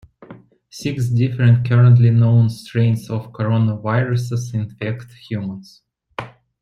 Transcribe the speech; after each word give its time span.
Six 0.71 1.09
different 1.09 1.69
currently 1.69 2.09
known 2.09 2.49
strains 2.49 3.07
of 3.11 3.31
coronaviruses 3.33 4.51
infect 4.55 5.05
humans. 5.29 5.83